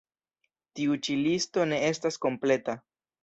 [0.79, 2.77] Tiu ĉi listo ne estas kompleta.